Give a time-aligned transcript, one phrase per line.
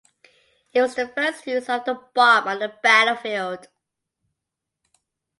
[0.73, 3.67] It was the first use of the bomb on the battlefield.